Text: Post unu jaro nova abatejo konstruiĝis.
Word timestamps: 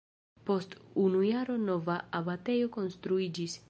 Post 0.49 0.73
unu 1.03 1.21
jaro 1.27 1.59
nova 1.69 2.01
abatejo 2.23 2.75
konstruiĝis. 2.81 3.59